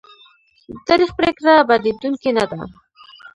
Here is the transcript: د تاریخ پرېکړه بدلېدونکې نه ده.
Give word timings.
د 0.75 0.75
تاریخ 0.87 1.09
پرېکړه 1.19 1.53
بدلېدونکې 1.69 2.29
نه 2.37 2.45
ده. 2.51 2.59